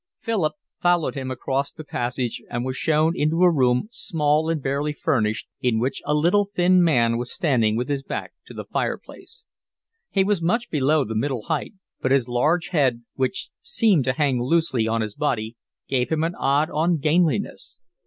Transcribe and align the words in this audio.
Philip 0.19 0.53
followed 0.81 1.13
him 1.13 1.29
across 1.29 1.71
the 1.71 1.83
passage 1.83 2.41
and 2.49 2.65
was 2.65 2.75
shown 2.75 3.13
into 3.15 3.43
a 3.43 3.51
room, 3.51 3.87
small 3.91 4.49
and 4.49 4.59
barely 4.59 4.93
furnished, 4.93 5.47
in 5.59 5.77
which 5.77 6.01
a 6.05 6.15
little, 6.15 6.49
thin 6.55 6.83
man 6.83 7.19
was 7.19 7.31
standing 7.31 7.75
with 7.77 7.87
his 7.87 8.01
back 8.01 8.33
to 8.47 8.55
the 8.55 8.65
fireplace. 8.65 9.43
He 10.09 10.23
was 10.23 10.41
much 10.41 10.71
below 10.71 11.03
the 11.03 11.13
middle 11.13 11.43
height, 11.43 11.73
but 12.01 12.09
his 12.09 12.27
large 12.27 12.69
head, 12.69 13.03
which 13.13 13.51
seemed 13.61 14.03
to 14.05 14.13
hang 14.13 14.41
loosely 14.41 14.87
on 14.87 15.01
his 15.01 15.13
body, 15.13 15.55
gave 15.87 16.09
him 16.09 16.23
an 16.23 16.33
odd 16.33 16.71
ungainliness. 16.73 17.79